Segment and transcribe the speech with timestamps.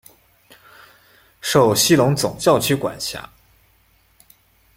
[1.41, 3.29] 受西隆总教区管辖。